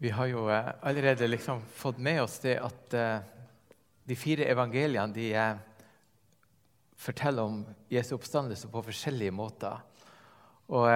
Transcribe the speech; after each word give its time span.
Vi 0.00 0.08
har 0.10 0.30
jo 0.30 0.46
eh, 0.48 0.68
allerede 0.80 1.26
liksom 1.28 1.60
fått 1.76 1.98
med 1.98 2.22
oss 2.22 2.38
det 2.40 2.54
at 2.56 2.94
eh, 2.96 3.18
de 4.08 4.14
fire 4.16 4.46
evangeliene 4.48 5.12
de 5.12 5.26
eh, 5.36 5.58
forteller 6.96 7.44
om 7.44 7.58
Jesu 7.92 8.14
oppstandelse 8.16 8.70
på 8.72 8.80
forskjellige 8.86 9.34
måter. 9.36 9.82
Og 10.72 10.88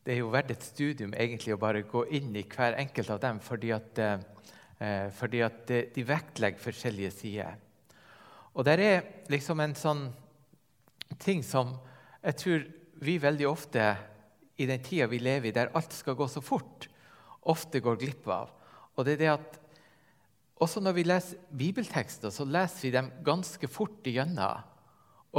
det 0.00 0.14
er 0.14 0.18
jo 0.22 0.32
verdt 0.32 0.54
et 0.54 0.64
studium 0.64 1.12
egentlig 1.12 1.52
å 1.52 1.60
bare 1.60 1.82
gå 1.84 2.06
inn 2.08 2.32
i 2.40 2.46
hver 2.48 2.78
enkelt 2.80 3.12
av 3.12 3.20
dem, 3.20 3.40
fordi 3.44 3.72
at, 3.74 4.00
fordi 5.16 5.42
at 5.44 5.72
de 5.92 6.04
vektlegger 6.06 6.62
forskjellige 6.62 7.10
sider. 7.18 7.58
Og 8.54 8.64
det 8.64 8.76
er 8.80 9.10
liksom 9.32 9.60
en 9.60 9.76
sånn 9.76 10.06
ting 11.20 11.44
som 11.44 11.74
jeg 12.22 12.40
tror 12.44 12.64
vi 13.04 13.18
veldig 13.20 13.48
ofte 13.50 13.90
i 14.56 14.68
den 14.70 14.80
tida 14.84 15.10
vi 15.10 15.20
lever 15.20 15.50
i, 15.50 15.56
der 15.56 15.74
alt 15.76 15.92
skal 15.96 16.16
gå 16.16 16.28
så 16.30 16.44
fort, 16.44 16.88
ofte 17.48 17.80
går 17.80 17.98
glipp 18.00 18.28
av. 18.30 18.50
Og 18.96 19.06
det 19.06 19.16
er 19.16 19.22
det 19.22 19.32
at 19.32 19.58
også 20.60 20.82
når 20.84 20.96
vi 20.98 21.06
leser 21.06 21.44
bibeltekster, 21.56 22.32
så 22.32 22.44
leser 22.44 22.84
vi 22.84 22.92
dem 22.92 23.08
ganske 23.24 23.68
fort 23.72 24.04
igjennom. 24.06 24.66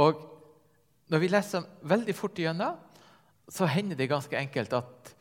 Og 0.02 0.24
når 1.12 1.22
vi 1.22 1.30
leser 1.30 1.60
dem 1.60 1.88
veldig 1.92 2.16
fort 2.18 2.40
igjennom, 2.40 2.80
så 3.52 3.68
hender 3.70 3.98
det 3.98 4.10
ganske 4.10 4.38
enkelt 4.38 4.74
at 4.74 5.12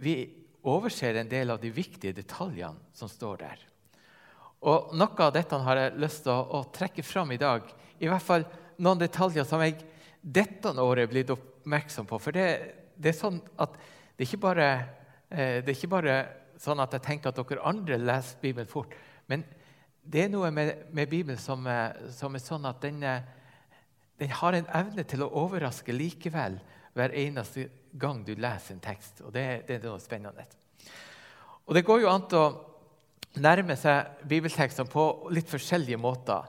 vi 0.00 0.16
overser 0.64 1.20
en 1.20 1.28
del 1.28 1.52
av 1.52 1.60
de 1.60 1.70
viktige 1.74 2.16
detaljene 2.16 2.96
som 2.96 3.10
står 3.10 3.42
der. 3.42 3.64
Og 4.64 4.94
Noe 4.96 5.26
av 5.26 5.32
dette 5.34 5.58
har 5.60 5.80
jeg 5.80 5.98
lyst 6.00 6.24
til 6.24 6.32
å, 6.32 6.60
å 6.60 6.60
trekke 6.72 7.04
fram 7.04 7.34
i 7.34 7.40
dag. 7.40 7.66
I 8.00 8.08
hvert 8.08 8.24
fall 8.24 8.46
noen 8.80 9.02
detaljer 9.02 9.44
som 9.48 9.60
jeg 9.60 9.76
dette 10.24 10.72
året 10.80 11.04
er 11.04 11.10
blitt 11.10 11.32
oppmerksom 11.34 12.08
på. 12.08 12.18
For 12.22 12.32
det, 12.32 12.46
det 12.96 13.12
er 13.12 13.18
sånn 13.18 13.42
at 13.60 13.76
det 13.76 14.24
er 14.24 14.30
ikke 14.30 14.46
bare 14.46 14.68
det 15.34 15.68
er 15.68 15.76
ikke 15.76 15.92
bare 15.92 16.16
sånn 16.60 16.80
at 16.82 16.94
jeg 16.94 17.04
tenker 17.04 17.30
at 17.30 17.38
dere 17.40 17.66
andre 17.66 17.98
leser 17.98 18.40
Bibelen 18.42 18.70
fort. 18.70 18.94
Men 19.30 19.44
det 20.04 20.26
er 20.26 20.32
noe 20.32 20.50
med, 20.54 20.86
med 20.92 21.08
Bibelen 21.10 21.40
som, 21.40 21.64
som, 22.12 22.34
er 22.34 22.44
sånn 22.44 22.68
at 22.68 22.82
den, 22.84 23.00
eh, 23.02 23.24
den, 24.20 24.34
har 24.40 24.56
en 24.56 24.68
evne 24.80 25.06
til 25.08 25.24
å 25.24 25.32
overraske 25.44 25.94
likevel 25.96 26.58
hver 26.94 27.14
eneste 27.18 27.68
gang 27.98 28.22
du 28.26 28.34
leser 28.36 28.76
en 28.76 28.84
tekst. 28.84 29.24
Og 29.24 29.32
det, 29.34 29.64
det 29.68 29.78
er 29.78 29.86
noe 29.88 30.02
spennende. 30.02 30.46
Og 31.64 31.74
Det 31.74 31.84
går 31.86 32.04
jo 32.04 32.12
an 32.12 32.26
å 32.36 32.44
nærme 33.40 33.76
seg 33.80 34.26
bibeltekstene 34.28 34.90
på 34.90 35.06
litt 35.34 35.48
forskjellige 35.50 35.98
måter. 35.98 36.44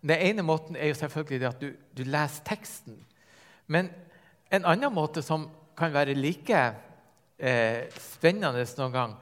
Den 0.00 0.22
ene 0.30 0.44
måten 0.46 0.78
er 0.78 0.92
jo 0.92 1.00
selvfølgelig 1.02 1.48
at 1.50 1.60
du, 1.60 1.74
du 1.92 2.06
leser 2.06 2.46
teksten. 2.46 2.96
Men 3.66 3.90
en 4.50 4.64
annen 4.64 4.94
måte 4.94 5.22
som 5.22 5.50
kan 5.76 5.92
være 5.92 6.16
like 6.16 6.62
eh, 7.40 7.88
spennende 7.96 8.64
noen 8.78 8.94
gang. 8.94 9.16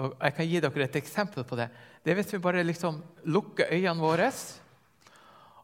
Og 0.00 0.14
jeg 0.16 0.36
kan 0.36 0.48
gi 0.48 0.60
dere 0.62 0.84
et 0.86 0.98
eksempel 1.00 1.46
på 1.46 1.58
det. 1.58 1.68
Det 2.02 2.12
er 2.12 2.18
hvis 2.20 2.34
vi 2.34 2.42
bare 2.42 2.64
liksom 2.66 3.00
lukker 3.30 3.72
øynene 3.72 4.00
våre, 4.00 4.30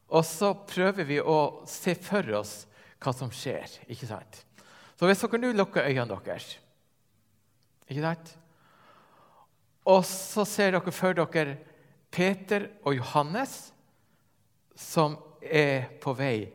og 0.06 0.24
så 0.26 0.52
prøver 0.66 1.06
vi 1.06 1.20
å 1.20 1.66
se 1.68 1.96
for 1.98 2.26
oss 2.38 2.58
hva 3.02 3.12
som 3.14 3.30
skjer. 3.34 3.80
ikke 3.90 4.08
sant? 4.08 4.42
Så 4.96 5.08
hvis 5.08 5.22
dere 5.22 5.42
nå 5.42 5.52
lukker 5.56 5.86
øynene 5.86 6.20
deres 6.24 6.56
ikke 7.86 8.02
sant? 8.02 8.34
Og 9.86 10.02
så 10.08 10.42
ser 10.48 10.74
dere 10.74 10.92
for 10.94 11.14
dere 11.14 11.58
Peter 12.10 12.70
og 12.82 12.96
Johannes 12.96 13.54
som 14.76 15.14
er 15.40 15.86
på 16.02 16.14
vei 16.16 16.48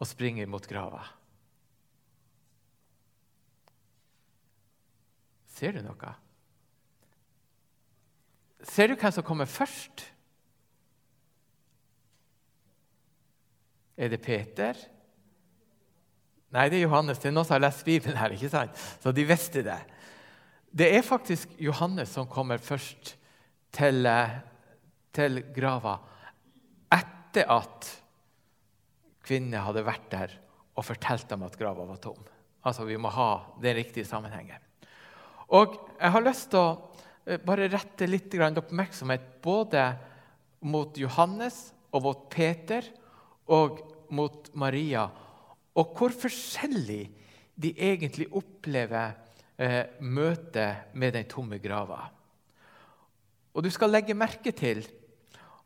og 0.00 0.08
springer 0.08 0.48
mot 0.48 0.64
grava. 0.66 1.02
Ser 5.60 5.76
du 5.76 5.82
noe? 5.84 6.14
Ser 8.64 8.88
du 8.88 8.96
hvem 8.96 9.12
som 9.12 9.24
kommer 9.26 9.48
først? 9.48 10.06
Er 14.00 14.08
det 14.08 14.22
Peter? 14.24 14.78
Nei, 16.54 16.64
det 16.72 16.78
er 16.78 16.86
Johannes. 16.86 17.20
Det 17.20 17.28
er 17.28 17.34
noen 17.36 17.44
som 17.44 17.58
har 17.58 17.66
lest 17.66 17.84
Bibelen 17.84 18.16
her. 18.16 18.32
ikke 18.32 18.48
sant? 18.52 18.78
Så 19.02 19.12
de 19.12 19.26
visste 19.28 19.64
det. 19.66 19.76
Det 20.72 20.88
er 20.96 21.04
faktisk 21.04 21.52
Johannes 21.60 22.14
som 22.16 22.30
kommer 22.30 22.62
først 22.62 23.14
til, 23.74 24.06
eh, 24.06 24.38
til 25.12 25.42
grava 25.52 25.98
etter 26.94 27.52
at 27.52 27.90
kvinnene 29.28 29.60
hadde 29.66 29.84
vært 29.84 30.08
der 30.10 30.34
og 30.74 30.88
fortalt 30.88 31.28
dem 31.28 31.44
at 31.44 31.58
grava 31.58 31.84
var 31.84 32.00
tom. 32.00 32.24
Altså, 32.64 32.84
Vi 32.84 32.96
må 32.96 33.12
ha 33.12 33.30
den 33.60 33.76
riktige 33.76 34.08
sammenhengen. 34.08 34.69
Og 35.50 35.74
jeg 35.98 36.14
har 36.14 36.24
lyst 36.24 36.50
til 36.52 36.60
å 36.62 36.68
eh, 37.26 37.40
bare 37.42 37.70
rette 37.72 38.06
litt 38.08 38.34
oppmerksomhet 38.38 39.42
både 39.42 39.84
mot 40.60 40.96
Johannes 40.96 41.72
og 41.90 42.04
mot 42.04 42.28
Peter 42.30 42.86
og 43.50 43.80
mot 44.14 44.48
Maria, 44.58 45.08
og 45.74 45.92
hvor 45.96 46.14
forskjellig 46.14 47.02
de 47.60 47.70
egentlig 47.78 48.28
opplever 48.36 49.14
eh, 49.58 49.84
møtet 50.00 50.94
med 50.94 51.14
den 51.14 51.28
tomme 51.30 51.58
grava. 51.62 52.08
Og 53.54 53.62
du 53.66 53.70
skal 53.74 53.90
legge 53.90 54.14
merke 54.14 54.52
til, 54.54 54.84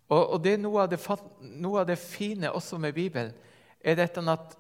og, 0.09 0.37
og 0.37 0.43
det 0.45 0.57
er 0.57 0.63
noe 0.65 0.85
av 0.85 0.93
det, 0.93 1.01
noe 1.61 1.83
av 1.83 1.89
det 1.89 2.01
fine 2.01 2.53
også 2.53 2.81
med 2.81 2.97
Bibelen, 2.97 3.33
er 3.85 3.99
dette 4.01 4.25
at 4.33 4.57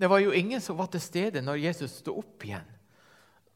det 0.00 0.08
var 0.08 0.22
jo 0.24 0.32
ingen 0.32 0.60
som 0.64 0.78
var 0.80 0.88
til 0.92 1.02
stede 1.04 1.44
når 1.44 1.60
Jesus 1.68 2.00
sto 2.00 2.16
opp 2.20 2.44
igjen. 2.44 2.64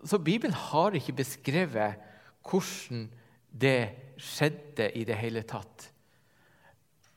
Så 0.05 0.19
Bibelen 0.19 0.55
har 0.55 0.95
ikke 0.95 1.17
beskrevet 1.17 2.03
hvordan 2.47 3.07
det 3.51 3.81
skjedde 4.21 4.91
i 4.99 5.05
det 5.09 5.17
hele 5.19 5.43
tatt. 5.49 5.89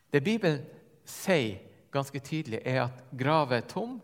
Det 0.09 0.23
Bibelen 0.23 0.63
sier 1.05 1.59
ganske 1.93 2.21
tydelig, 2.21 2.61
er 2.65 2.85
at 2.85 3.03
graven 3.17 3.59
er 3.59 3.67
tom, 3.67 3.97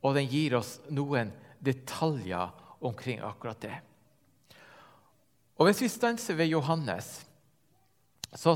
og 0.00 0.16
den 0.16 0.28
gir 0.28 0.56
oss 0.56 0.78
noen 0.88 1.32
detaljer 1.60 2.52
omkring 2.80 3.20
akkurat 3.24 3.60
det. 3.60 3.76
Og 5.60 5.68
Hvis 5.68 5.82
vi 5.84 5.88
stanser 5.92 6.34
ved 6.34 6.48
Johannes, 6.48 7.26
så, 8.32 8.54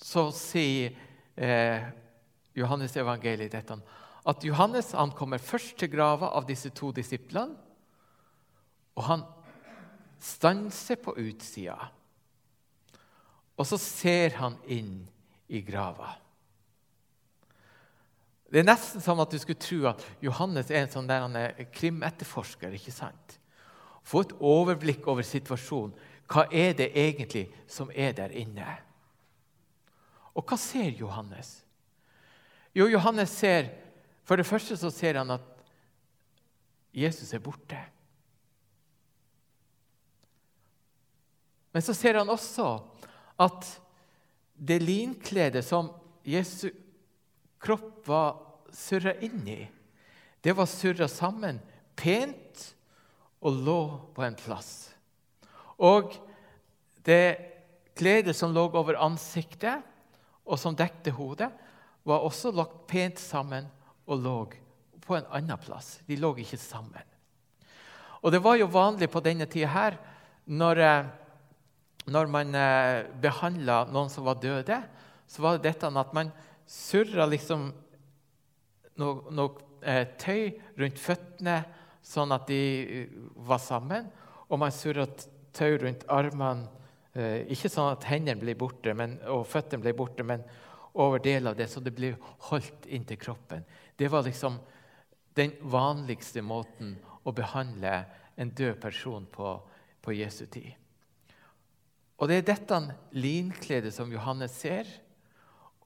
så 0.00 0.30
sier 0.32 0.94
eh, 1.36 1.84
Johannes 2.56 2.96
evangeliet 2.96 3.52
dette 3.52 3.76
at 4.24 4.44
Johannes 4.44 4.94
ankommer 4.96 5.38
først 5.38 5.76
til 5.76 5.90
grava 5.92 6.30
av 6.32 6.46
disse 6.48 6.70
to 6.72 6.88
disiplene. 6.96 7.58
Og 8.94 9.06
han 9.08 9.24
stanser 10.22 10.98
på 11.02 11.16
utsida. 11.20 11.90
Og 13.54 13.66
så 13.68 13.78
ser 13.78 14.38
han 14.40 14.56
inn 14.70 15.02
i 15.52 15.60
grava. 15.62 16.14
Det 18.50 18.60
er 18.62 18.66
nesten 18.68 19.02
som 19.02 19.18
at 19.22 19.32
du 19.32 19.38
skulle 19.42 19.58
tro 19.58 19.80
at 19.90 20.02
Johannes 20.22 20.70
er 20.70 20.84
en 20.84 20.92
sånn 20.92 21.08
der 21.10 21.24
han 21.24 21.36
er 21.38 21.66
krimetterforsker. 21.74 22.74
ikke 22.76 22.94
sant? 22.94 23.38
Få 24.06 24.22
et 24.22 24.34
overblikk 24.38 25.08
over 25.10 25.26
situasjonen. 25.26 25.94
Hva 26.30 26.46
er 26.52 26.72
det 26.78 26.92
egentlig 26.96 27.48
som 27.68 27.90
er 27.90 28.14
der 28.16 28.32
inne? 28.32 28.76
Og 30.34 30.46
hva 30.46 30.56
ser 30.58 30.94
Johannes? 30.96 31.64
Jo, 32.74 32.88
Johannes 32.90 33.30
ser, 33.30 33.72
For 34.24 34.40
det 34.40 34.46
første 34.46 34.76
så 34.76 34.88
ser 34.88 35.18
han 35.18 35.34
at 35.34 35.42
Jesus 36.96 37.34
er 37.34 37.42
borte. 37.44 37.76
Men 41.74 41.82
så 41.82 41.94
ser 41.94 42.20
han 42.20 42.30
også 42.30 42.68
at 43.42 43.66
det 44.54 44.78
linkledet 44.78 45.64
som 45.66 45.90
Jesu 46.22 46.68
kropp 47.58 48.04
var 48.06 48.36
surra 48.74 49.16
inn 49.24 49.42
i, 49.50 49.62
det 50.44 50.54
var 50.54 50.70
surra 50.70 51.08
sammen 51.10 51.58
pent 51.98 52.62
og 53.44 53.58
lå 53.66 53.80
på 54.14 54.22
en 54.22 54.36
plass. 54.38 54.70
Og 55.82 56.14
det 57.04 57.36
kledet 57.98 58.36
som 58.36 58.54
lå 58.54 58.68
over 58.70 59.00
ansiktet, 59.02 59.82
og 60.44 60.60
som 60.60 60.76
dekte 60.76 61.14
hodet, 61.16 61.50
var 62.04 62.22
også 62.22 62.52
lagt 62.52 62.84
pent 62.86 63.18
sammen 63.18 63.66
og 64.04 64.20
lå 64.20 64.38
på 65.04 65.16
en 65.16 65.28
annen 65.32 65.60
plass. 65.60 65.98
De 66.06 66.18
lå 66.20 66.34
ikke 66.38 66.60
sammen. 66.60 67.02
Og 68.24 68.32
Det 68.32 68.40
var 68.44 68.56
jo 68.56 68.70
vanlig 68.72 69.10
på 69.12 69.20
denne 69.24 69.48
tida 69.50 69.68
her 69.72 69.96
når 70.44 70.80
eh, 70.80 71.12
når 72.10 72.28
man 72.28 72.56
eh, 72.58 73.06
behandla 73.20 73.84
noen 73.92 74.10
som 74.12 74.26
var 74.26 74.40
døde, 74.42 74.80
så 75.26 75.44
var 75.44 75.56
det 75.56 75.70
dette 75.70 75.88
at 75.88 76.12
man 76.16 76.32
surra 76.68 77.26
liksom 77.28 77.70
noe, 79.00 79.32
noe 79.32 79.80
eh, 79.80 80.06
tøy 80.20 80.52
rundt 80.80 81.00
føttene, 81.00 81.62
sånn 82.04 82.34
at 82.36 82.46
de 82.50 82.60
eh, 82.84 83.16
var 83.48 83.62
sammen. 83.62 84.10
Og 84.50 84.60
man 84.60 84.74
surra 84.74 85.06
tøy 85.56 85.78
rundt 85.80 86.04
armene, 86.12 86.68
eh, 87.16 87.46
ikke 87.54 87.72
sånn 87.72 87.94
at 87.94 88.06
hendene 88.10 88.42
ble 88.42 88.56
borte 88.58 88.94
men, 88.96 89.16
og 89.32 89.46
føttene 89.48 89.86
ble 89.86 89.96
borte, 89.96 90.26
men 90.26 90.44
over 90.94 91.22
deler 91.22 91.52
av 91.52 91.58
det, 91.58 91.70
så 91.72 91.80
det 91.82 91.94
ble 91.96 92.12
holdt 92.50 92.86
inntil 92.86 93.18
kroppen. 93.18 93.64
Det 93.96 94.10
var 94.12 94.26
liksom 94.28 94.60
den 95.34 95.56
vanligste 95.72 96.44
måten 96.44 96.94
å 97.24 97.32
behandle 97.34 98.02
en 98.38 98.50
død 98.54 98.76
person 98.82 99.24
på 99.32 99.56
på 100.04 100.12
Jesu 100.12 100.46
tid. 100.46 100.72
Og 102.18 102.28
Det 102.28 102.36
er 102.36 102.46
dette 102.46 102.78
linkledet 103.12 103.92
som 103.94 104.12
Johannes 104.12 104.54
ser, 104.54 104.88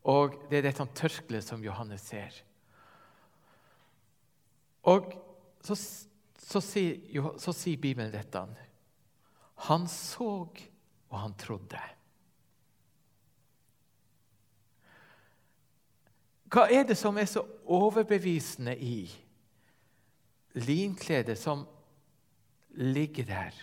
og 0.04 0.36
det 0.50 0.60
er 0.60 0.68
dette 0.68 0.86
tørkleet 0.96 1.44
som 1.44 1.64
Johannes 1.64 2.04
ser. 2.04 2.34
Og 4.88 5.12
så, 5.64 5.74
så, 5.74 6.60
så 6.60 7.52
sier 7.52 7.80
Bibelen 7.80 8.12
dette. 8.12 8.44
Han 9.68 9.88
så, 9.90 10.32
og 11.08 11.18
han 11.18 11.34
trodde. 11.40 11.80
Hva 16.48 16.64
er 16.72 16.86
det 16.88 16.96
som 16.96 17.18
er 17.20 17.28
så 17.28 17.42
overbevisende 17.68 18.72
i 18.80 19.02
linkledet 20.56 21.36
som 21.36 21.66
ligger 22.72 23.28
der? 23.28 23.58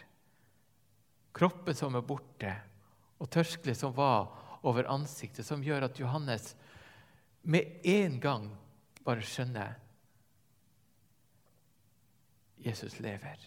Kroppen 1.36 1.76
som 1.76 1.96
er 1.98 2.06
borte, 2.08 2.52
og 3.20 3.30
tørkleet 3.32 3.80
som 3.80 3.96
var 3.96 4.30
over 4.66 4.88
ansiktet, 4.92 5.46
som 5.46 5.64
gjør 5.64 5.90
at 5.90 6.00
Johannes 6.00 6.54
med 7.46 7.84
en 7.86 8.20
gang 8.24 8.48
bare 9.06 9.26
skjønner 9.26 9.76
Jesus 12.66 12.98
lever. 13.04 13.38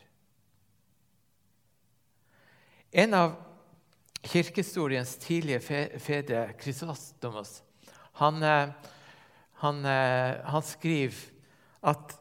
En 2.92 3.14
av 3.16 3.34
kirkehistoriens 4.22 5.16
tidlige 5.20 5.60
fedre, 5.98 6.52
Krysostomos, 6.60 7.62
han, 8.20 8.42
eh, 8.42 8.70
han, 9.64 9.84
eh, 9.84 10.44
han 10.44 10.62
skriver 10.62 11.18
at 11.82 12.14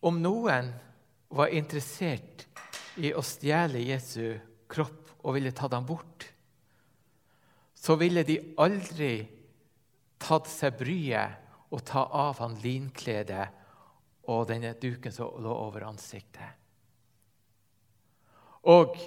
om 0.00 0.22
noen 0.22 0.72
var 1.28 1.52
interessert 1.52 2.47
i 2.98 3.12
å 3.14 3.22
stjele 3.24 3.82
Jesu 3.82 4.36
kropp 4.70 5.24
og 5.24 5.36
ville 5.36 5.52
ta 5.56 5.68
den 5.70 5.86
bort, 5.86 6.26
så 7.78 7.94
ville 7.98 8.24
de 8.26 8.40
aldri 8.58 9.12
tatt 10.18 10.48
seg 10.50 10.78
bryet 10.80 11.70
og 11.70 11.84
ta 11.86 12.02
av 12.04 12.40
han 12.42 12.56
linkledet 12.62 13.46
og 14.28 14.48
denne 14.50 14.74
duken 14.80 15.14
som 15.14 15.38
lå 15.42 15.52
over 15.52 15.86
ansiktet. 15.88 16.56
Og 18.68 18.98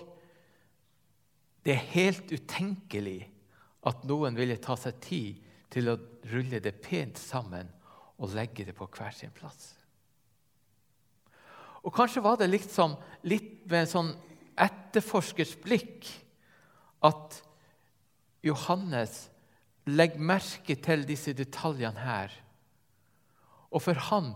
det 1.62 1.76
er 1.76 1.92
helt 1.94 2.32
utenkelig 2.32 3.20
at 3.86 4.06
noen 4.10 4.38
ville 4.38 4.58
ta 4.62 4.78
seg 4.80 4.98
tid 5.04 5.44
til 5.72 5.92
å 5.92 6.00
rulle 6.32 6.62
det 6.64 6.74
pent 6.84 7.20
sammen 7.22 7.70
og 8.22 8.34
legge 8.38 8.66
det 8.66 8.76
på 8.78 8.88
hver 8.90 9.14
sin 9.16 9.34
plass. 9.36 9.81
Og 11.82 11.94
Kanskje 11.96 12.24
var 12.24 12.38
det 12.38 12.52
liksom, 12.52 12.96
litt 13.26 13.66
med 13.70 13.90
sånn 13.90 14.12
etterforskers 14.62 15.56
blikk 15.64 16.10
at 17.06 17.40
Johannes 18.46 19.26
legger 19.90 20.22
merke 20.22 20.78
til 20.78 21.06
disse 21.10 21.34
detaljene 21.38 22.02
her. 22.02 22.34
Og 23.72 23.82
for 23.82 23.98
han 24.12 24.34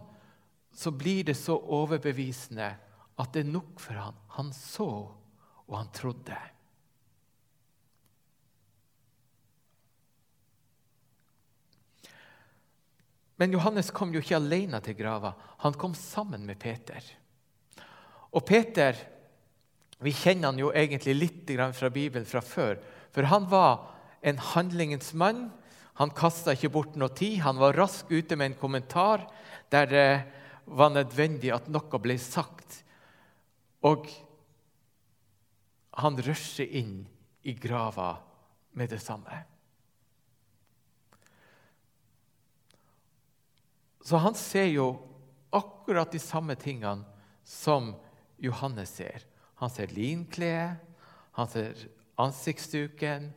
så 0.76 0.92
blir 0.92 1.24
det 1.28 1.38
så 1.38 1.56
overbevisende 1.58 2.74
at 3.16 3.32
det 3.34 3.46
er 3.46 3.54
nok 3.54 3.80
for 3.80 4.00
han. 4.00 4.18
Han 4.36 4.52
så, 4.56 4.90
og 5.66 5.78
han 5.78 5.92
trodde. 5.96 6.38
Men 13.36 13.52
Johannes 13.52 13.92
kom 13.92 14.14
jo 14.16 14.22
ikke 14.24 14.40
alene 14.40 14.80
til 14.84 14.96
grava. 14.96 15.34
Han 15.64 15.76
kom 15.80 15.96
sammen 15.96 16.46
med 16.48 16.60
Peter. 16.60 17.04
Og 18.36 18.44
Peter 18.44 18.98
vi 20.04 20.12
kjenner 20.14 20.52
han 20.52 20.60
jo 20.60 20.74
egentlig 20.76 21.16
litt 21.16 21.52
fra 21.74 21.90
Bibelen 21.90 22.28
fra 22.28 22.42
før. 22.44 22.78
For 23.16 23.24
han 23.32 23.48
var 23.50 23.96
en 24.22 24.38
handlingens 24.38 25.14
mann. 25.14 25.48
Han 25.96 26.12
kasta 26.12 26.54
ikke 26.54 26.74
bort 26.74 26.98
noe 27.00 27.14
tid. 27.16 27.40
Han 27.46 27.58
var 27.62 27.78
rask 27.78 28.12
ute 28.12 28.36
med 28.36 28.52
en 28.52 28.60
kommentar 28.60 29.26
der 29.72 29.88
det 29.90 30.10
var 30.66 30.92
nødvendig 30.92 31.54
at 31.56 31.70
noe 31.72 32.02
ble 32.02 32.18
sagt. 32.20 32.84
Og 33.86 34.10
han 35.96 36.20
rusher 36.20 36.68
inn 36.68 37.06
i 37.48 37.54
grava 37.56 38.18
med 38.76 38.92
det 38.92 39.00
samme. 39.00 39.44
Så 44.06 44.20
han 44.22 44.36
ser 44.38 44.68
jo 44.70 44.90
akkurat 45.56 46.12
de 46.12 46.20
samme 46.22 46.58
tingene 46.60 47.08
som 47.46 47.94
Johannes 48.38 48.96
ser. 48.98 49.24
Han 49.56 49.72
ser 49.72 49.94
linkledet, 49.96 50.82
han 51.36 51.48
ser 51.52 51.80
ansiktsduken, 52.20 53.32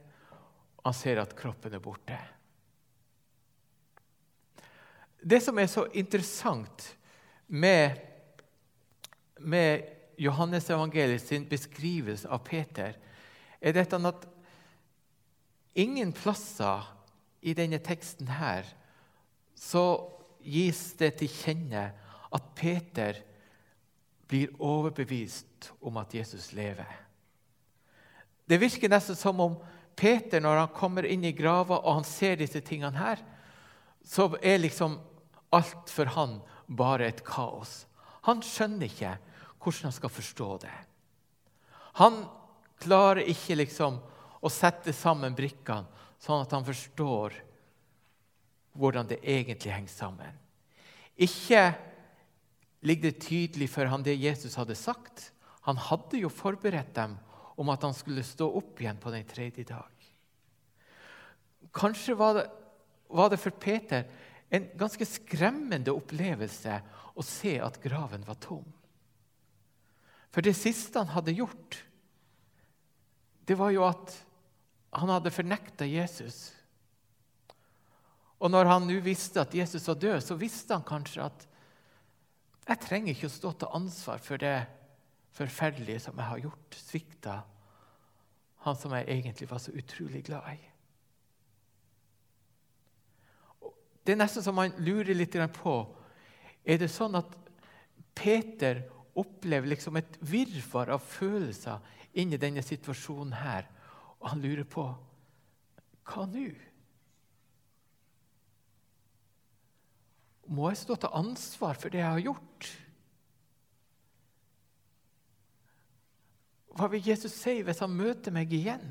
han 0.85 0.95
ser 0.95 1.21
at 1.23 1.35
kroppen 1.39 1.75
er 1.75 1.83
borte. 1.83 2.19
Det 5.19 5.41
som 5.43 5.59
er 5.59 5.67
så 5.71 5.85
interessant 5.99 6.85
med, 7.47 7.99
med 9.39 9.87
Johannes 10.19 10.71
evangeliet 10.71 11.23
sin 11.23 11.47
beskrivelse 11.51 12.31
av 12.31 12.45
Peter, 12.47 12.95
er 13.59 13.75
dette 13.75 13.99
at 13.99 14.27
ingen 15.79 16.15
plasser 16.15 16.87
i 17.43 17.55
denne 17.59 17.79
teksten 17.83 18.31
her 18.39 18.67
så 19.59 19.85
gis 20.43 20.93
det 20.99 21.17
til 21.19 21.31
kjenne 21.31 21.89
at 22.35 22.51
Peter 22.59 23.19
blir 24.29 24.53
overbevist 24.61 25.73
om 25.81 25.97
at 25.97 26.15
Jesus 26.15 26.53
lever. 26.53 26.89
Det 28.49 28.59
virker 28.61 28.89
nesten 28.93 29.17
som 29.17 29.41
om 29.41 29.57
Peter, 29.97 30.41
når 30.41 30.63
han 30.63 30.75
kommer 30.77 31.07
inn 31.09 31.25
i 31.25 31.35
grava 31.37 31.81
og 31.81 32.01
han 32.01 32.07
ser 32.07 32.39
disse 32.39 32.61
tingene 32.65 32.97
her, 32.97 33.21
så 34.05 34.31
er 34.41 34.61
liksom 34.63 34.99
alt 35.53 35.91
for 35.91 36.13
han 36.15 36.39
bare 36.67 37.09
et 37.09 37.25
kaos. 37.27 37.83
Han 38.29 38.45
skjønner 38.45 38.89
ikke 38.89 39.17
hvordan 39.59 39.89
han 39.89 39.97
skal 39.97 40.13
forstå 40.13 40.49
det. 40.65 40.77
Han 41.99 42.23
klarer 42.79 43.27
ikke 43.29 43.59
liksom 43.59 43.99
å 44.41 44.53
sette 44.53 44.95
sammen 44.95 45.37
brikkene 45.37 45.89
sånn 46.23 46.45
at 46.45 46.53
han 46.55 46.67
forstår 46.67 47.35
hvordan 48.79 49.09
det 49.11 49.19
egentlig 49.25 49.75
henger 49.75 49.93
sammen. 49.93 50.37
Ikke 51.19 51.73
ligger 52.81 53.11
det 53.11 53.25
tydelig 53.25 53.71
for 53.73 53.91
ham 53.91 54.05
det 54.07 54.17
Jesus 54.19 54.57
hadde 54.59 54.77
sagt. 54.79 55.31
Han 55.67 55.81
hadde 55.81 56.21
jo 56.23 56.31
forberedt 56.33 56.95
dem 56.97 57.17
om 57.59 57.71
at 57.73 57.83
han 57.83 57.97
skulle 57.97 58.25
stå 58.27 58.47
opp 58.61 58.79
igjen 58.81 59.01
på 59.03 59.13
den 59.13 59.27
tredje 59.27 59.67
dag. 59.67 60.09
Kanskje 61.75 62.15
var 62.17 62.39
det, 62.39 62.47
var 63.11 63.33
det 63.33 63.41
for 63.43 63.55
Peter 63.55 64.07
en 64.49 64.69
ganske 64.79 65.05
skremmende 65.05 65.93
opplevelse 65.93 66.79
å 67.19 67.25
se 67.27 67.59
at 67.61 67.81
graven 67.83 68.25
var 68.25 68.39
tom. 68.41 68.65
For 70.33 70.45
det 70.45 70.55
siste 70.57 71.01
han 71.01 71.13
hadde 71.13 71.35
gjort, 71.37 71.83
det 73.49 73.57
var 73.59 73.73
jo 73.75 73.85
at 73.89 74.15
han 74.95 75.11
hadde 75.13 75.33
fornekta 75.35 75.89
Jesus. 75.89 76.53
Og 78.39 78.53
når 78.53 78.71
han 78.71 78.87
nå 78.87 79.01
visste 79.03 79.43
at 79.43 79.55
Jesus 79.57 79.89
var 79.89 79.99
død, 79.99 80.21
så 80.23 80.37
visste 80.39 80.77
han 80.77 80.87
kanskje 80.87 81.27
at 81.27 81.47
jeg 82.69 82.81
trenger 82.85 83.15
ikke 83.15 83.29
å 83.31 83.33
stå 83.33 83.53
til 83.57 83.77
ansvar 83.79 84.21
for 84.21 84.41
det 84.41 84.57
forferdelige 85.39 86.03
som 86.05 86.19
jeg 86.19 86.29
har 86.29 86.43
gjort, 86.43 86.77
svikta 86.77 87.37
han 88.67 88.77
som 88.77 88.93
jeg 88.97 89.09
egentlig 89.09 89.49
var 89.51 89.63
så 89.63 89.73
utrolig 89.73 90.25
glad 90.27 90.51
i. 90.53 90.59
Det 94.05 94.15
er 94.15 94.21
nesten 94.21 94.45
som 94.45 94.57
man 94.57 94.73
lurer 94.81 95.15
litt 95.15 95.37
på 95.53 95.75
Er 96.65 96.79
det 96.81 96.89
sånn 96.93 97.15
at 97.17 97.35
Peter 98.17 98.83
opplever 99.17 99.69
liksom 99.69 99.97
et 99.97 100.19
virvar 100.21 100.91
av 100.93 101.01
følelser 101.01 101.79
inni 102.13 102.37
denne 102.37 102.63
situasjonen 102.63 103.33
her, 103.33 103.69
og 104.21 104.33
han 104.33 104.43
lurer 104.43 104.65
på 104.65 104.85
hva 106.09 106.27
nå? 106.27 106.49
Må 110.49 110.71
jeg 110.73 110.81
stå 110.81 110.97
til 110.97 111.17
ansvar 111.17 111.77
for 111.77 111.93
det 111.93 112.01
jeg 112.01 112.09
har 112.09 112.25
gjort? 112.25 112.69
Hva 116.79 116.89
vil 116.93 117.09
Jesus 117.11 117.35
si 117.35 117.59
hvis 117.67 117.83
han 117.83 117.93
møter 117.93 118.33
meg 118.33 118.53
igjen? 118.55 118.87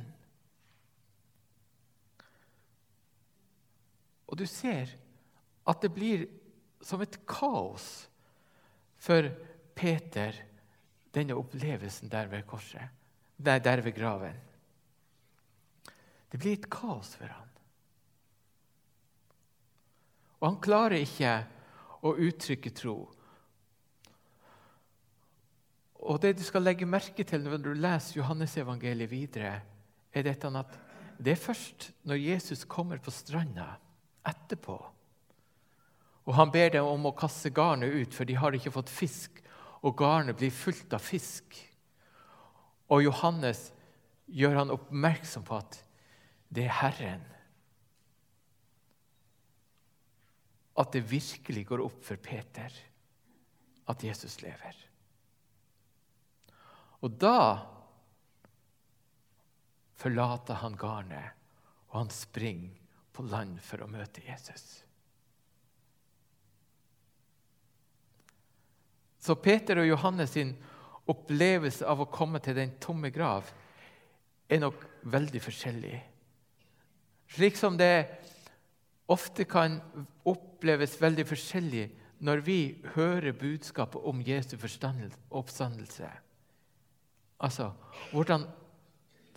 Og 4.27 4.37
du 4.37 4.45
ser 4.49 4.91
at 5.67 5.81
det 5.81 5.93
blir 5.95 6.27
som 6.83 7.01
et 7.01 7.17
kaos 7.27 7.87
for 9.01 9.29
Peter, 9.77 10.35
denne 11.15 11.37
opplevelsen 11.37 12.11
der 12.11 12.29
ved 12.29 12.45
korset, 12.49 12.91
der, 13.37 13.59
der 13.63 13.81
ved 13.81 13.95
graven. 13.95 14.37
Det 16.31 16.39
blir 16.39 16.57
et 16.57 16.69
kaos 16.69 17.15
for 17.15 17.31
han. 17.31 17.56
Og 20.39 20.49
han 20.51 20.59
klarer 20.61 21.01
ikke 21.01 21.37
å 22.05 22.13
uttrykke 22.13 22.73
tro. 22.77 22.97
og 26.07 26.21
det 26.23 26.37
du 26.39 26.43
skal 26.45 26.63
legge 26.63 26.87
merke 26.87 27.25
til 27.27 27.43
når 27.43 27.63
du 27.63 27.71
leser 27.75 28.21
Johannesevangeliet 28.21 29.11
videre, 29.11 29.55
er 30.13 30.23
dette 30.23 30.51
at 30.55 30.77
det 31.17 31.33
er 31.33 31.41
først 31.41 31.89
når 32.07 32.21
Jesus 32.21 32.63
kommer 32.69 33.01
på 33.03 33.11
stranda 33.11 33.73
etterpå, 34.27 34.77
og 36.27 36.35
han 36.35 36.51
ber 36.51 36.73
dem 36.75 36.87
om 36.87 37.07
å 37.07 37.15
kaste 37.15 37.51
garnet 37.55 37.93
ut, 37.93 38.13
for 38.13 38.27
de 38.27 38.35
har 38.35 38.55
ikke 38.55 38.73
fått 38.75 38.91
fisk, 38.91 39.41
og 39.79 39.95
garnet 39.99 40.35
blir 40.35 40.51
fullt 40.51 40.91
av 40.95 41.03
fisk. 41.03 41.55
Og 42.91 43.05
Johannes 43.05 43.69
gjør 44.27 44.57
han 44.59 44.73
oppmerksom 44.75 45.45
på 45.47 45.55
at 45.55 45.79
det 46.51 46.65
er 46.67 46.75
Herren. 46.81 47.23
At 50.77 50.93
det 50.93 51.07
virkelig 51.09 51.65
går 51.67 51.83
opp 51.85 52.03
for 52.05 52.21
Peter 52.21 52.73
at 53.87 54.03
Jesus 54.03 54.41
lever. 54.43 54.75
Og 57.05 57.13
da 57.21 57.39
forlater 59.97 60.61
han 60.61 60.77
garnet, 60.77 61.33
og 61.89 62.01
han 62.01 62.11
springer 62.13 62.75
på 63.15 63.25
land 63.25 63.57
for 63.65 63.81
å 63.81 63.89
møte 63.89 64.21
Jesus. 64.25 64.83
Så 69.17 69.35
Peter 69.41 69.81
og 69.81 69.89
Johannes 69.89 70.35
sin 70.35 70.53
opplevelse 71.09 71.87
av 71.87 72.03
å 72.03 72.11
komme 72.11 72.39
til 72.43 72.55
den 72.55 72.75
tomme 72.83 73.09
grav 73.11 73.49
er 74.47 74.61
nok 74.61 74.83
veldig 75.09 75.41
forskjellig. 75.43 75.97
Slik 77.35 77.57
som 77.59 77.75
det 77.79 78.07
ofte 79.07 79.45
kan 79.47 79.79
oppleves 80.27 80.97
veldig 81.01 81.25
forskjellig 81.29 81.87
når 82.27 82.41
vi 82.45 82.59
hører 82.95 83.35
budskapet 83.37 84.01
om 84.09 84.21
Jesu 84.25 84.57
oppstandelse. 85.29 86.09
Altså, 87.39 87.71
hvordan 88.11 88.47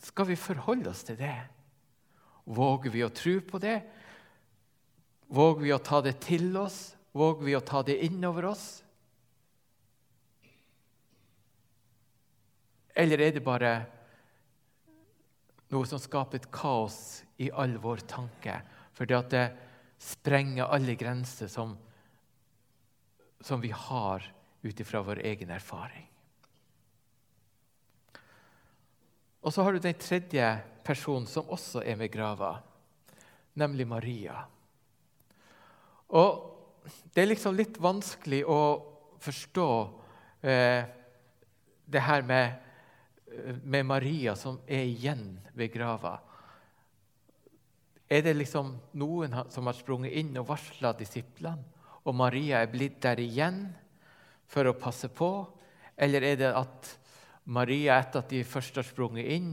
skal 0.00 0.30
vi 0.30 0.36
forholde 0.36 0.90
oss 0.90 1.04
til 1.04 1.18
det? 1.20 1.36
Våger 2.44 2.90
vi 2.90 3.04
å 3.04 3.12
tro 3.12 3.36
på 3.44 3.60
det? 3.60 3.78
Våger 5.30 5.62
vi 5.62 5.74
å 5.74 5.82
ta 5.84 6.00
det 6.02 6.16
til 6.24 6.56
oss? 6.56 6.96
Våger 7.12 7.44
vi 7.44 7.56
å 7.56 7.60
ta 7.60 7.82
det 7.86 8.00
innover 8.06 8.48
oss? 8.50 8.82
Eller 12.96 13.20
er 13.20 13.36
det 13.36 13.44
bare 13.44 13.74
noe 15.70 15.86
som 15.86 16.00
skaper 16.02 16.40
et 16.40 16.50
kaos 16.52 17.22
i 17.38 17.52
all 17.52 17.76
vår 17.78 18.02
tanke? 18.10 18.56
Fordi 19.00 19.16
at 19.16 19.33
det 19.33 19.47
sprenger 20.00 20.69
alle 20.69 20.95
grenser 21.00 21.49
som, 21.49 21.73
som 23.40 23.64
vi 23.64 23.73
har 23.73 24.25
ut 24.61 24.80
ifra 24.80 25.00
vår 25.04 25.23
egen 25.25 25.50
erfaring. 25.57 26.04
Og 29.40 29.54
så 29.54 29.64
har 29.64 29.73
du 29.73 29.80
den 29.80 29.97
tredje 29.97 30.47
personen 30.85 31.28
som 31.28 31.49
også 31.49 31.80
er 31.80 31.97
ved 31.97 32.12
grava, 32.12 32.59
nemlig 33.57 33.88
Maria. 33.88 34.45
Og 36.12 36.47
Det 37.14 37.23
er 37.23 37.28
liksom 37.28 37.54
litt 37.54 37.76
vanskelig 37.78 38.40
å 38.50 38.61
forstå 39.23 39.66
eh, 40.42 40.80
det 41.87 42.02
her 42.02 42.25
med, 42.26 42.54
med, 43.62 43.87
Maria 43.87 44.35
som 44.35 44.57
er 44.66 44.88
igjen 44.88 45.37
ved 45.54 45.71
grava. 45.75 46.16
Er 48.10 48.24
det 48.26 48.34
liksom 48.34 48.72
noen 48.98 49.36
som 49.54 49.68
har 49.70 49.76
sprunget 49.78 50.16
inn 50.18 50.34
og 50.40 50.48
varsla 50.48 50.90
disiplene, 50.98 51.62
og 52.02 52.16
Maria 52.16 52.62
er 52.64 52.72
blitt 52.72 52.98
der 53.04 53.20
igjen 53.22 53.68
for 54.50 54.66
å 54.66 54.74
passe 54.74 55.12
på? 55.14 55.30
Eller 55.94 56.24
er 56.26 56.40
det 56.40 56.50
at 56.50 56.88
Maria, 57.54 58.00
etter 58.00 58.24
at 58.24 58.32
de 58.32 58.40
først 58.46 58.80
har 58.80 58.86
sprunget 58.88 59.30
inn, 59.30 59.52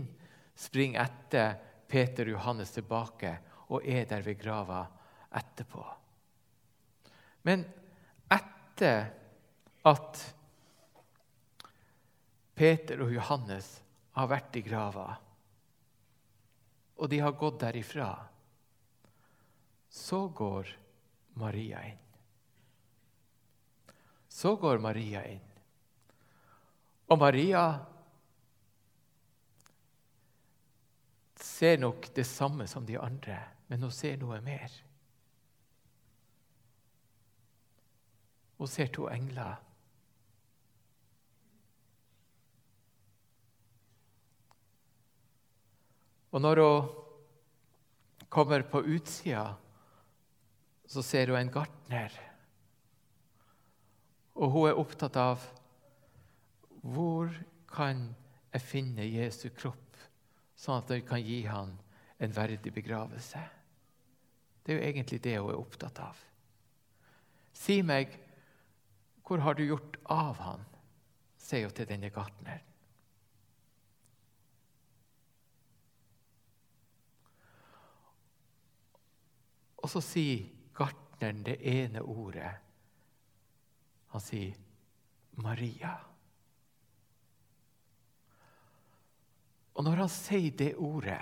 springer 0.57 1.03
etter 1.05 1.57
Peter 1.87 2.25
og 2.25 2.39
Johannes 2.39 2.73
tilbake 2.73 3.35
og 3.67 3.85
er 3.85 4.07
der 4.09 4.23
ved 4.25 4.39
grava 4.39 4.81
etterpå. 5.37 5.83
Men 7.45 7.63
etter 8.31 9.05
at 9.87 10.23
Peter 12.57 13.03
og 13.05 13.13
Johannes 13.13 13.69
har 14.17 14.31
vært 14.31 14.57
i 14.57 14.63
grava, 14.65 15.11
og 16.97 17.11
de 17.11 17.19
har 17.21 17.37
gått 17.37 17.59
derifra, 17.61 18.09
så 19.97 20.27
går 20.27 20.69
Maria 21.33 21.81
inn. 21.89 22.03
Så 24.27 24.55
går 24.55 24.77
Maria 24.77 25.23
inn. 25.25 25.45
Og 27.07 27.19
Maria 27.19 27.63
ser 31.41 31.79
nok 31.81 32.11
det 32.13 32.27
samme 32.29 32.67
som 32.69 32.85
de 32.85 32.99
andre, 33.01 33.39
men 33.67 33.81
hun 33.81 33.93
ser 33.93 34.19
noe 34.21 34.37
mer. 34.45 34.73
Hun 38.57 38.69
ser 38.69 38.93
to 38.93 39.07
engler. 39.09 39.55
Og 46.35 46.43
når 46.43 46.61
hun 46.61 48.27
kommer 48.29 48.61
på 48.69 48.83
utsida, 48.83 49.55
så 50.87 51.03
ser 51.03 51.31
hun 51.31 51.39
en 51.39 51.51
gartner. 51.51 52.13
Og 54.37 54.53
hun 54.53 54.69
er 54.69 54.79
opptatt 54.79 55.17
av 55.19 55.43
hvor 56.87 57.33
kan 57.71 58.05
jeg 58.53 58.63
finne 58.63 59.05
Jesu 59.05 59.49
kropp, 59.51 59.97
sånn 60.57 60.79
at 60.83 60.93
jeg 60.95 61.05
kan 61.09 61.21
gi 61.21 61.41
han 61.49 61.73
en 62.23 62.33
verdig 62.33 62.71
begravelse? 62.73 63.41
Det 64.63 64.73
er 64.73 64.79
jo 64.79 64.87
egentlig 64.87 65.21
det 65.23 65.35
hun 65.39 65.51
er 65.51 65.59
opptatt 65.59 65.99
av. 66.03 66.23
Si 67.57 67.81
meg, 67.83 68.13
hvor 69.27 69.41
har 69.43 69.57
du 69.57 69.65
gjort 69.65 69.99
av 70.13 70.39
han? 70.45 70.65
sier 71.47 71.67
hun 71.67 71.75
til 71.75 71.87
denne 71.87 72.09
gartneren. 72.11 72.63
Og 79.77 79.91
så 79.93 80.01
sier 80.03 80.56
gartneren 81.17 81.43
det 81.43 81.57
ene 81.61 82.01
ordet. 82.01 82.51
Han 84.07 84.21
sier 84.21 84.55
'Maria'. 85.35 85.97
Og 89.73 89.83
når 89.83 89.95
han 89.95 90.09
sier 90.09 90.51
det 90.57 90.75
ordet, 90.75 91.21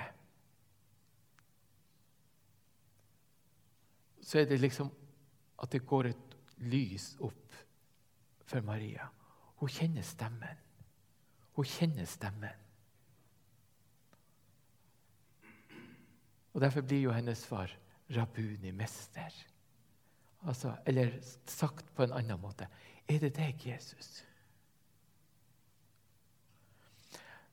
så 4.22 4.40
er 4.40 4.46
det 4.46 4.60
liksom 4.60 4.92
at 5.62 5.72
det 5.72 5.86
går 5.86 6.06
et 6.06 6.38
lys 6.58 7.18
opp 7.20 7.54
for 8.46 8.62
Maria. 8.62 9.08
Hun 9.56 9.70
kjenner 9.70 10.02
stemmen. 10.02 10.58
Hun 11.56 11.66
kjenner 11.66 12.06
stemmen. 12.06 12.56
Og 16.54 16.62
Derfor 16.62 16.82
blir 16.82 17.02
jo 17.02 17.12
hennes 17.12 17.46
far 17.46 17.72
Rabuni, 18.10 18.72
mester. 18.72 19.55
Altså, 20.46 20.76
eller 20.86 21.12
sagt 21.50 21.88
på 21.96 22.06
en 22.06 22.14
annen 22.14 22.40
måte 22.42 22.68
Er 23.10 23.20
det 23.22 23.36
deg, 23.38 23.62
Jesus? 23.66 24.24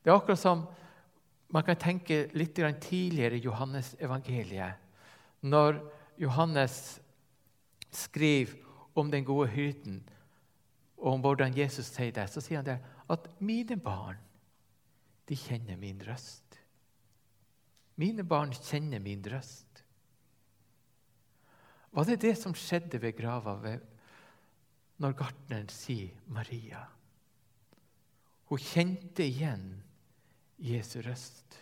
Det 0.03 0.11
er 0.11 0.17
akkurat 0.17 0.39
som 0.39 0.65
man 1.53 1.63
kan 1.63 1.77
tenke 1.77 2.27
litt 2.33 2.57
tidligere 2.81 3.37
i 3.37 3.43
Johannes 3.45 3.93
evangeliet, 4.01 4.73
når 5.41 5.77
Johannes 6.17 6.99
skriver 7.91 8.55
om 8.95 9.11
den 9.11 9.23
gode 9.23 9.47
hyrden 9.53 10.01
og 10.97 11.13
om 11.13 11.21
hvordan 11.21 11.53
Jesus 11.57 11.91
sier 11.93 12.11
det, 12.15 12.29
så 12.31 12.41
sier 12.41 12.61
han 12.61 12.67
det 12.67 12.79
at 13.11 13.27
mine 13.43 13.77
barn 13.77 14.17
de 15.29 15.35
kjenner 15.35 15.77
min 15.79 16.01
røst. 16.07 16.59
Mine 17.95 18.25
barn 18.25 18.53
kjenner 18.55 18.99
min 19.03 19.23
røst. 19.29 19.72
Var 21.93 22.07
det 22.09 22.21
det 22.23 22.33
som 22.39 22.55
skjedde 22.57 22.97
ved 23.01 23.13
grava 23.17 23.53
når 24.97 25.17
gartneren 25.17 25.69
sier 25.69 26.15
Maria? 26.25 26.81
Hun 28.49 28.61
kjente 28.61 29.25
igjen 29.25 29.67
Jesu 30.57 30.99
røst. 31.05 31.59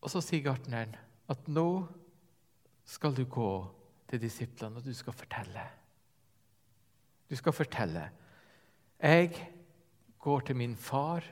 Og 0.00 0.12
så 0.12 0.22
sier 0.22 0.44
gartneren 0.44 0.94
at 1.32 1.48
nå 1.50 1.68
skal 2.86 3.16
du 3.16 3.24
gå 3.26 3.50
til 4.06 4.22
disiplene, 4.22 4.78
og 4.78 4.86
du 4.86 4.94
skal 4.94 5.16
fortelle. 5.16 5.64
Du 7.26 7.34
skal 7.36 7.56
fortelle. 7.56 8.04
Jeg 9.02 9.34
går 10.26 10.48
til 10.48 10.58
min 10.58 10.74
far 10.76 11.22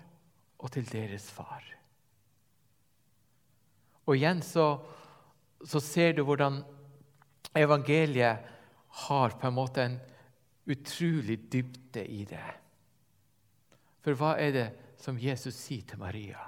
og 0.62 0.70
til 0.72 0.86
deres 0.86 1.26
far. 1.34 1.64
Og 4.06 4.16
igjen 4.16 4.42
så, 4.44 4.68
så 5.64 5.80
ser 5.82 6.14
du 6.14 6.22
hvordan 6.28 6.60
evangeliet 7.56 8.50
har 9.04 9.38
på 9.40 9.48
en 9.48 9.56
måte 9.56 9.84
en 9.84 9.96
utrolig 10.70 11.40
dybde 11.52 12.04
i 12.06 12.22
det. 12.28 12.50
For 14.04 14.16
hva 14.18 14.34
er 14.38 14.52
det 14.54 14.66
som 15.00 15.18
Jesus 15.20 15.56
sier 15.58 15.86
til 15.88 15.98
Maria? 16.00 16.44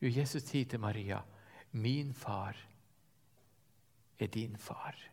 Jo, 0.00 0.08
Jesus 0.08 0.46
sier 0.46 0.68
til 0.68 0.80
Maria, 0.80 1.20
'Min 1.72 2.14
far 2.14 2.56
er 4.18 4.26
din 4.26 4.56
far'. 4.56 5.10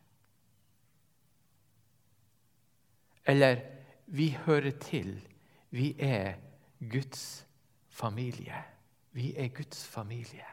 Eller 3.25 3.61
'Vi 4.07 4.29
hører 4.45 4.71
til'. 4.71 5.30
Vi 5.71 5.95
er 5.99 6.35
Guds 6.79 7.47
familie. 7.89 8.63
Vi 9.11 9.35
er 9.35 9.47
Guds 9.47 9.85
familie. 9.87 10.45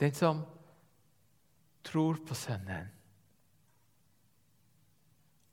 Den 0.00 0.14
som 0.14 0.44
tror 1.84 2.20
på 2.26 2.34
Sønnen, 2.34 2.88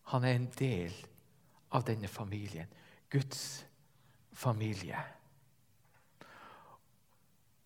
han 0.04 0.24
er 0.24 0.36
en 0.36 0.52
del 0.60 0.94
av 1.72 1.86
denne 1.88 2.08
familien. 2.08 2.68
Guds 3.10 3.66
familie. 4.34 5.00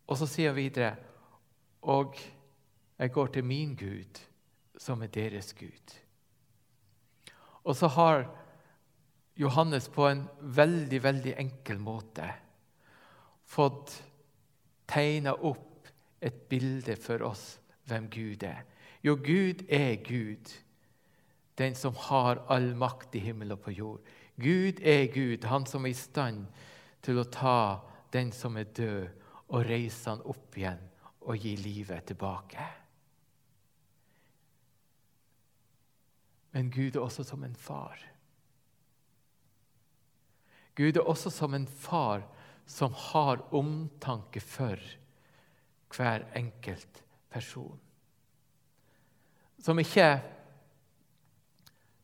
Og 0.08 0.18
så 0.18 0.28
sier 0.30 0.54
han 0.54 0.58
videre 0.58 0.96
Og 1.82 2.16
jeg 3.00 3.12
går 3.12 3.28
til 3.28 3.46
min 3.46 3.76
Gud, 3.76 4.20
som 4.80 5.04
er 5.04 5.12
deres 5.12 5.52
Gud. 5.54 5.96
Og 7.68 7.76
så 7.76 7.90
har 7.92 8.30
Johannes 9.40 9.88
på 9.92 10.08
en 10.08 10.24
veldig, 10.40 11.04
veldig 11.04 11.34
enkel 11.40 11.80
måte 11.84 12.28
fått 13.50 13.94
tegna 14.90 15.36
opp 15.36 15.90
et 16.24 16.48
bilde 16.50 16.96
for 17.00 17.24
oss 17.28 17.44
hvem 17.90 18.10
Gud 18.12 18.44
er. 18.44 18.64
Jo, 19.04 19.16
Gud 19.16 19.64
er 19.72 19.96
Gud, 20.04 20.52
den 21.60 21.76
som 21.76 21.96
har 22.10 22.44
all 22.52 22.74
makt 22.76 23.16
i 23.16 23.24
himmel 23.24 23.56
og 23.56 23.64
på 23.64 23.76
jord. 23.76 24.02
Gud 24.40 24.80
er 24.84 25.08
Gud, 25.14 25.48
han 25.48 25.66
som 25.68 25.88
er 25.88 25.94
i 25.94 25.98
stand 25.98 26.46
til 27.04 27.20
å 27.20 27.28
ta 27.32 27.80
den 28.14 28.32
som 28.36 28.58
er 28.60 28.72
død, 28.76 29.08
og 29.50 29.66
reise 29.66 30.12
han 30.12 30.22
opp 30.30 30.58
igjen 30.60 30.84
og 31.26 31.42
gi 31.42 31.56
livet 31.58 32.06
tilbake. 32.12 32.79
Men 36.52 36.72
Gud 36.72 36.96
er 36.96 37.04
også 37.04 37.24
som 37.24 37.44
en 37.44 37.56
far. 37.56 38.00
Gud 40.76 40.98
er 40.98 41.06
også 41.06 41.30
som 41.30 41.54
en 41.54 41.68
far 41.68 42.24
som 42.70 42.94
har 42.94 43.42
omtanke 43.54 44.40
for 44.40 44.80
hver 45.96 46.26
enkelt 46.38 47.04
person. 47.30 47.80
Som 49.60 49.80
ikke 49.80 50.22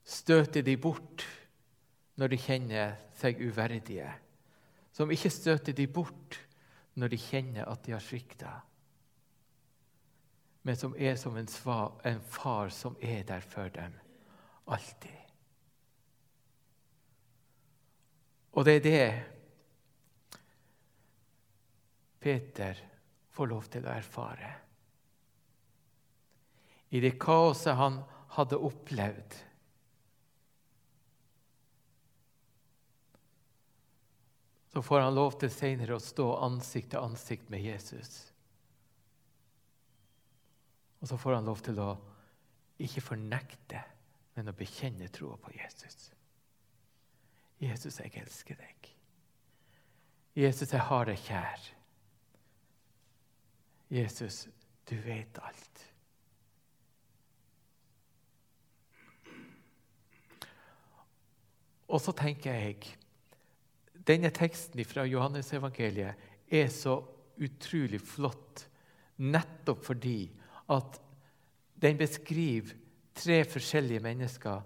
støter 0.04 0.62
de 0.62 0.78
bort 0.78 1.26
når 2.16 2.34
de 2.34 2.40
kjenner 2.42 2.96
seg 3.18 3.42
uverdige. 3.42 4.10
Som 4.92 5.12
ikke 5.12 5.32
støter 5.34 5.74
de 5.74 5.88
bort 5.88 6.40
når 6.96 7.14
de 7.14 7.20
kjenner 7.20 7.70
at 7.70 7.84
de 7.86 7.94
har 7.96 8.04
svikta. 8.04 8.54
Men 10.66 10.76
som 10.76 10.96
er 10.98 11.16
som 11.16 11.38
en, 11.38 11.48
far 11.48 12.70
som 12.74 12.98
er 13.02 13.24
der 13.24 13.46
for 13.46 13.70
dem 13.70 13.94
alltid. 14.66 15.22
Og 18.56 18.66
det 18.66 18.76
er 18.80 18.84
det 18.86 19.08
Peter 22.26 22.80
får 23.36 23.50
lov 23.52 23.66
til 23.70 23.86
å 23.86 23.94
erfare. 23.94 24.52
I 26.96 27.02
det 27.04 27.18
kaoset 27.22 27.76
han 27.78 28.00
hadde 28.38 28.58
opplevd 28.58 29.36
så 34.76 34.82
får 34.84 35.06
han 35.06 35.16
lov 35.16 35.38
til 35.40 35.52
senere 35.54 35.96
å 35.96 36.04
stå 36.04 36.26
ansikt 36.48 36.90
til 36.92 37.06
ansikt 37.06 37.52
med 37.54 37.64
Jesus. 37.64 38.16
Og 41.00 41.08
så 41.08 41.20
får 41.22 41.38
han 41.38 41.48
lov 41.48 41.62
til 41.64 41.80
å 41.80 41.94
ikke 42.84 43.04
fornekte, 43.06 43.80
men 44.36 44.52
å 44.52 44.56
bekjenne 44.56 45.08
troa 45.16 45.38
på 45.40 45.54
Jesus. 45.56 46.12
Jesus, 47.64 48.00
jeg 48.02 48.12
elsker 48.20 48.60
deg. 48.60 48.92
Jesus, 50.36 50.74
jeg 50.74 50.84
har 50.84 51.08
deg 51.08 51.20
kjær. 51.24 51.68
Jesus, 53.96 54.46
du 54.90 54.96
vet 55.06 55.40
alt. 55.40 55.86
Og 61.86 62.02
så 62.02 62.12
tenker 62.18 62.58
jeg 62.60 62.96
denne 64.06 64.32
teksten 64.36 64.84
fra 64.86 65.06
Johannesevangeliet 65.08 66.52
er 66.54 66.72
så 66.74 66.98
utrolig 67.42 68.02
flott 68.04 68.66
nettopp 69.22 69.86
fordi 69.86 70.28
at 70.74 71.00
den 71.82 71.98
beskriver 72.00 72.76
tre 73.16 73.42
forskjellige 73.48 74.04
mennesker 74.04 74.62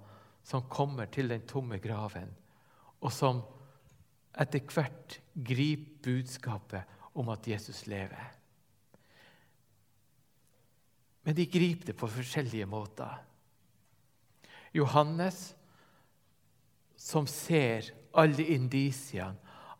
som 0.46 0.66
kommer 0.72 1.10
til 1.14 1.30
den 1.30 1.46
tomme 1.48 1.78
graven, 1.82 2.32
og 3.00 3.14
som 3.14 3.44
etter 4.40 4.64
hvert 4.74 5.20
griper 5.34 6.00
budskapet 6.10 7.00
om 7.20 7.30
at 7.34 7.48
Jesus 7.48 7.86
lever. 7.92 8.36
Men 11.28 11.36
de 11.36 11.46
griper 11.46 11.92
det 11.92 11.98
på 12.00 12.08
forskjellige 12.10 12.66
måter. 12.66 13.20
Johannes, 14.74 15.54
som 16.98 17.28
ser 17.30 17.92
alle 18.18 18.46
indisiene, 18.56 19.38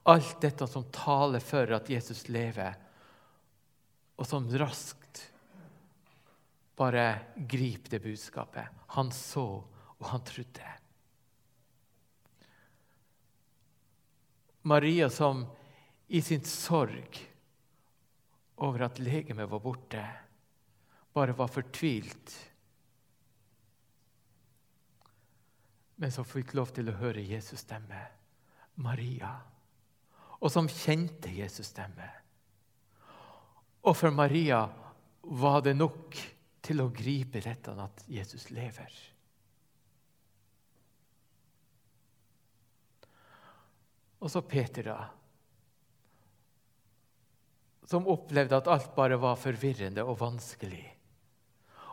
alt 0.10 0.40
dette 0.42 0.66
som 0.70 0.88
taler 0.94 1.44
for 1.44 1.70
at 1.76 1.90
Jesus 1.92 2.28
lever, 2.32 2.78
og 4.20 4.28
som 4.28 4.48
raskt 4.60 4.99
bare 6.80 7.20
grip 7.36 7.90
det 7.92 8.00
budskapet. 8.00 8.68
Han 8.96 9.12
så, 9.12 9.46
og 10.00 10.06
han 10.14 10.24
trodde. 10.24 10.76
Maria 14.62 15.10
som 15.10 15.44
i 16.08 16.22
sin 16.22 16.44
sorg 16.44 17.20
over 18.56 18.86
at 18.88 19.00
legemet 19.00 19.50
var 19.50 19.60
borte, 19.64 20.06
bare 21.14 21.36
var 21.36 21.52
fortvilt. 21.52 22.34
Men 26.00 26.12
som 26.16 26.28
fikk 26.28 26.56
lov 26.56 26.72
til 26.76 26.92
å 26.92 26.98
høre 27.00 27.24
Jesus 27.24 27.66
stemme. 27.66 28.02
Maria, 28.80 29.34
og 30.40 30.52
som 30.52 30.72
kjente 30.72 31.32
Jesus' 31.36 31.74
stemme. 31.74 32.08
Og 33.84 33.96
for 33.98 34.16
Maria 34.16 34.62
var 35.22 35.64
det 35.66 35.76
nok 35.76 36.16
til 36.66 36.84
å 36.84 36.92
gripe 36.94 37.42
dette 37.44 37.74
at 37.80 38.04
Jesus 38.12 38.50
lever. 38.52 38.94
Og 44.20 44.32
så 44.32 44.42
Peter, 44.44 44.92
da. 44.92 45.00
Som 47.90 48.10
opplevde 48.12 48.60
at 48.60 48.68
alt 48.70 48.92
bare 48.96 49.18
var 49.22 49.40
forvirrende 49.40 50.04
og 50.04 50.20
vanskelig. 50.20 50.86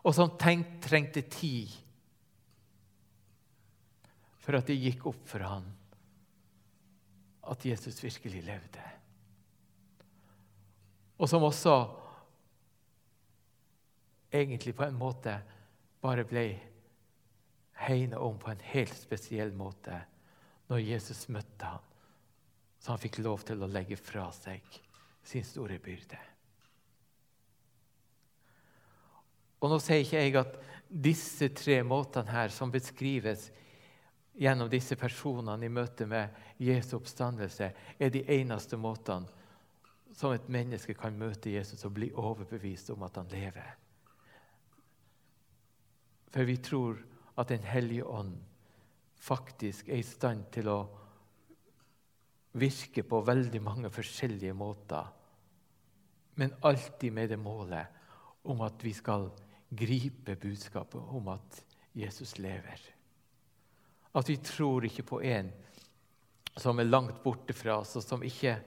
Og 0.06 0.14
som 0.14 0.34
tenkt, 0.38 0.80
trengte 0.86 1.22
tid 1.30 1.70
for 4.42 4.58
at 4.58 4.68
det 4.68 4.78
gikk 4.78 5.06
opp 5.10 5.22
for 5.26 5.42
ham 5.42 5.64
at 7.46 7.64
Jesus 7.66 7.98
virkelig 8.02 8.42
levde. 8.46 8.82
Og 11.16 11.30
som 11.30 11.46
også 11.46 11.74
egentlig 14.36 14.74
på 14.76 14.84
en 14.86 14.98
måte 14.98 15.34
bare 16.02 16.24
ble 16.28 16.46
hegna 17.86 18.20
om 18.22 18.38
på 18.38 18.50
en 18.50 18.62
helt 18.72 18.96
spesiell 18.96 19.52
måte 19.56 19.98
når 20.70 20.82
Jesus 20.82 21.26
møtte 21.32 21.68
ham, 21.68 21.84
så 22.80 22.94
han 22.94 23.02
fikk 23.02 23.20
lov 23.22 23.44
til 23.46 23.62
å 23.62 23.70
legge 23.70 23.98
fra 24.00 24.30
seg 24.34 24.64
sin 25.26 25.44
store 25.44 25.78
byrde. 25.82 26.18
Og 29.60 29.72
Nå 29.72 29.78
sier 29.82 30.02
ikke 30.04 30.20
jeg 30.20 30.36
at 30.38 30.58
disse 30.86 31.48
tre 31.56 31.80
måtene 31.82 32.30
her 32.30 32.52
som 32.54 32.70
beskrives 32.72 33.48
gjennom 34.36 34.68
disse 34.70 34.98
personene 35.00 35.66
i 35.66 35.72
møte 35.72 36.06
med 36.06 36.34
Jesu 36.60 36.98
oppstandelse, 36.98 37.70
er 37.98 38.12
de 38.12 38.22
eneste 38.36 38.76
måtene 38.76 39.32
som 40.16 40.32
et 40.32 40.48
menneske 40.52 40.94
kan 40.96 41.16
møte 41.16 41.52
Jesus 41.52 41.84
og 41.84 41.96
bli 41.96 42.10
overbevist 42.14 42.92
om 42.94 43.02
at 43.04 43.16
han 43.20 43.28
lever. 43.32 43.74
For 46.36 46.44
vi 46.44 46.58
tror 46.60 46.98
at 47.40 47.48
Den 47.48 47.62
hellige 47.64 48.04
ånd 48.04 48.34
faktisk 49.16 49.88
er 49.88 50.02
i 50.02 50.04
stand 50.04 50.50
til 50.52 50.68
å 50.68 50.80
virke 52.60 53.04
på 53.08 53.20
veldig 53.24 53.60
mange 53.64 53.90
forskjellige 53.92 54.52
måter, 54.56 55.06
men 56.36 56.52
alltid 56.68 57.12
med 57.12 57.32
det 57.32 57.38
målet 57.40 58.48
om 58.52 58.60
at 58.64 58.84
vi 58.84 58.92
skal 58.92 59.30
gripe 59.68 60.36
budskapet 60.36 61.12
om 61.16 61.28
at 61.32 61.62
Jesus 61.96 62.36
lever. 62.38 62.80
At 64.12 64.28
vi 64.28 64.36
tror 64.36 64.84
ikke 64.84 65.06
på 65.08 65.22
en 65.24 65.48
som 66.56 66.76
er 66.80 66.88
langt 66.88 67.22
borte 67.24 67.56
fra 67.56 67.78
oss, 67.80 67.96
og 67.96 68.04
som 68.04 68.24
ikke 68.24 68.58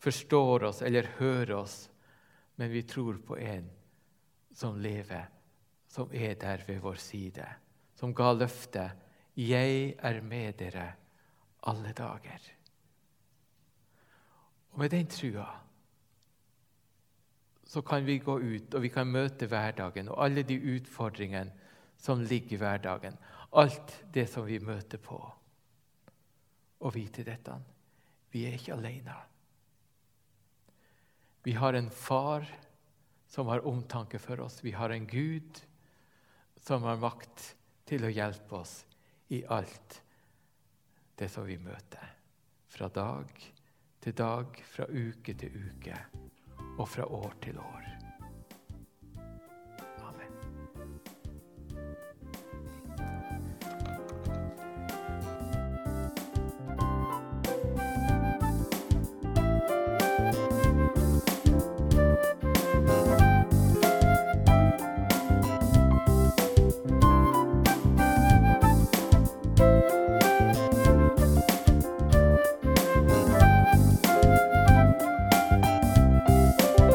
forstår 0.00 0.70
oss 0.72 0.80
eller 0.84 1.12
hører 1.18 1.54
oss, 1.60 1.82
men 2.56 2.72
vi 2.72 2.82
tror 2.88 3.20
på 3.24 3.36
en 3.36 3.68
som 4.56 4.80
lever, 4.80 5.28
som 5.90 6.10
er 6.14 6.36
der 6.38 6.62
ved 6.66 6.78
vår 6.80 7.00
side, 7.02 7.46
som 7.94 8.14
ga 8.14 8.32
løftet 8.32 8.90
'Jeg 9.36 9.94
er 9.98 10.20
med 10.20 10.52
dere 10.58 10.92
alle 11.62 11.92
dager'. 11.92 12.50
Og 14.72 14.78
med 14.78 14.90
den 14.90 15.06
trua 15.06 15.60
så 17.64 17.82
kan 17.82 18.06
vi 18.06 18.18
gå 18.18 18.38
ut 18.38 18.74
og 18.74 18.82
vi 18.82 18.88
kan 18.88 19.06
møte 19.06 19.46
hverdagen 19.46 20.08
og 20.08 20.24
alle 20.24 20.42
de 20.42 20.56
utfordringene 20.74 21.52
som 21.96 22.20
ligger 22.20 22.52
i 22.52 22.56
hverdagen. 22.56 23.16
Alt 23.52 24.04
det 24.14 24.28
som 24.28 24.46
vi 24.46 24.58
møter 24.58 24.98
på. 24.98 25.32
Og 26.80 26.94
vite 26.94 27.22
dette 27.22 27.54
vi 28.30 28.46
er 28.46 28.54
ikke 28.54 28.74
alene. 28.74 29.14
Vi 31.42 31.52
har 31.52 31.74
en 31.74 31.90
far 31.90 32.46
som 33.26 33.46
har 33.46 33.66
omtanke 33.66 34.18
for 34.18 34.40
oss. 34.40 34.64
Vi 34.64 34.70
har 34.70 34.90
en 34.90 35.06
Gud 35.06 35.62
som 36.60 36.84
har 36.86 37.00
makt 37.00 37.54
til 37.88 38.04
å 38.06 38.12
hjelpe 38.12 38.60
oss 38.60 38.74
i 39.34 39.42
alt 39.44 40.02
det 41.18 41.28
som 41.28 41.46
vi 41.48 41.58
møter. 41.60 42.16
Fra 42.70 42.88
dag 42.88 43.32
til 44.00 44.14
dag, 44.16 44.62
fra 44.64 44.86
uke 44.88 45.34
til 45.34 45.56
uke 45.56 45.96
og 46.78 46.86
fra 46.88 47.06
år 47.06 47.34
til 47.42 47.58
år. 47.60 47.99